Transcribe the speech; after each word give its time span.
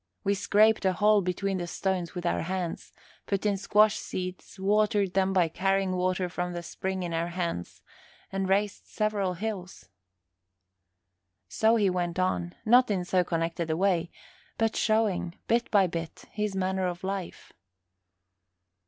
We 0.23 0.33
scraped 0.33 0.83
a 0.83 0.93
hole 0.93 1.21
between 1.21 1.59
the 1.59 1.67
stones 1.67 2.15
with 2.15 2.25
our 2.25 2.41
hands, 2.41 2.91
put 3.27 3.45
in 3.45 3.55
squash 3.55 3.99
seeds, 3.99 4.59
watered 4.59 5.13
them 5.13 5.31
by 5.31 5.47
carrying 5.47 5.91
water 5.91 6.27
from 6.27 6.53
the 6.53 6.63
spring 6.63 7.03
in 7.03 7.13
our 7.13 7.27
hands 7.27 7.83
and 8.31 8.49
raised 8.49 8.87
several 8.87 9.35
hills." 9.35 9.89
So 11.47 11.75
he 11.75 11.91
went 11.91 12.17
on, 12.17 12.55
not 12.65 12.89
in 12.89 13.05
so 13.05 13.23
connected 13.23 13.69
a 13.69 13.77
way, 13.77 14.09
but 14.57 14.75
showing, 14.75 15.37
bit 15.47 15.69
by 15.69 15.85
bit, 15.85 16.25
his 16.31 16.55
manner 16.55 16.87
of 16.87 17.03
life. 17.03 17.53